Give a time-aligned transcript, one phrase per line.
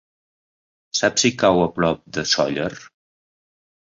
[1.01, 2.71] Saps si cau a prop de Sóller?